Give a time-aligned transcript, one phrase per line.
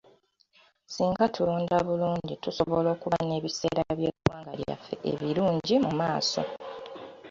[0.93, 6.41] Singa tulonda bulungi tusobola okuba n'ebiseera by'egwanga lyaffe ebirungi mu maaso.